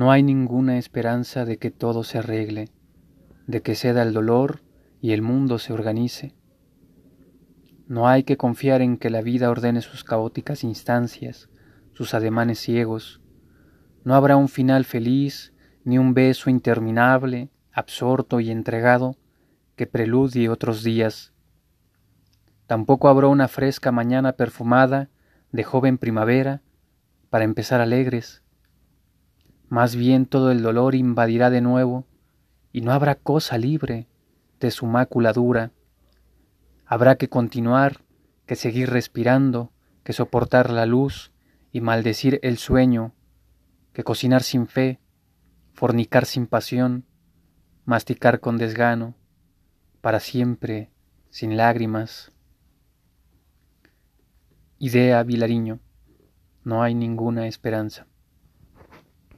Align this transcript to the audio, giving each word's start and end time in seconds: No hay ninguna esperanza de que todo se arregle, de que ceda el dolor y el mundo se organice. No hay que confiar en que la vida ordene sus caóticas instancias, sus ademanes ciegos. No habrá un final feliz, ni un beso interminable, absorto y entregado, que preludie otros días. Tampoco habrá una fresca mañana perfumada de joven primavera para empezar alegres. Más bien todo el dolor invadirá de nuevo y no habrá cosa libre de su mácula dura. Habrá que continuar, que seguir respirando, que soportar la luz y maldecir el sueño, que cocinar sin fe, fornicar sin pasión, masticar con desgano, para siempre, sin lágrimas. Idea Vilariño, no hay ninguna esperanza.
No 0.00 0.10
hay 0.10 0.22
ninguna 0.22 0.78
esperanza 0.78 1.44
de 1.44 1.58
que 1.58 1.70
todo 1.70 2.04
se 2.04 2.16
arregle, 2.16 2.70
de 3.46 3.60
que 3.60 3.74
ceda 3.74 4.02
el 4.02 4.14
dolor 4.14 4.62
y 5.02 5.12
el 5.12 5.20
mundo 5.20 5.58
se 5.58 5.74
organice. 5.74 6.34
No 7.86 8.08
hay 8.08 8.22
que 8.22 8.38
confiar 8.38 8.80
en 8.80 8.96
que 8.96 9.10
la 9.10 9.20
vida 9.20 9.50
ordene 9.50 9.82
sus 9.82 10.02
caóticas 10.02 10.64
instancias, 10.64 11.50
sus 11.92 12.14
ademanes 12.14 12.58
ciegos. 12.60 13.20
No 14.02 14.14
habrá 14.14 14.38
un 14.38 14.48
final 14.48 14.86
feliz, 14.86 15.52
ni 15.84 15.98
un 15.98 16.14
beso 16.14 16.48
interminable, 16.48 17.50
absorto 17.70 18.40
y 18.40 18.50
entregado, 18.50 19.18
que 19.76 19.86
preludie 19.86 20.48
otros 20.48 20.82
días. 20.82 21.34
Tampoco 22.66 23.08
habrá 23.08 23.28
una 23.28 23.48
fresca 23.48 23.92
mañana 23.92 24.32
perfumada 24.32 25.10
de 25.52 25.62
joven 25.62 25.98
primavera 25.98 26.62
para 27.28 27.44
empezar 27.44 27.82
alegres. 27.82 28.42
Más 29.70 29.94
bien 29.94 30.26
todo 30.26 30.50
el 30.50 30.62
dolor 30.62 30.96
invadirá 30.96 31.48
de 31.48 31.60
nuevo 31.60 32.04
y 32.72 32.80
no 32.80 32.90
habrá 32.90 33.14
cosa 33.14 33.56
libre 33.56 34.08
de 34.58 34.72
su 34.72 34.84
mácula 34.84 35.32
dura. 35.32 35.70
Habrá 36.86 37.14
que 37.14 37.28
continuar, 37.28 38.02
que 38.46 38.56
seguir 38.56 38.90
respirando, 38.90 39.70
que 40.02 40.12
soportar 40.12 40.70
la 40.70 40.86
luz 40.86 41.30
y 41.70 41.82
maldecir 41.82 42.40
el 42.42 42.58
sueño, 42.58 43.14
que 43.92 44.02
cocinar 44.02 44.42
sin 44.42 44.66
fe, 44.66 44.98
fornicar 45.72 46.26
sin 46.26 46.48
pasión, 46.48 47.04
masticar 47.84 48.40
con 48.40 48.58
desgano, 48.58 49.14
para 50.00 50.18
siempre, 50.18 50.90
sin 51.30 51.56
lágrimas. 51.56 52.32
Idea 54.80 55.22
Vilariño, 55.22 55.78
no 56.64 56.82
hay 56.82 56.96
ninguna 56.96 57.46
esperanza. 57.46 58.08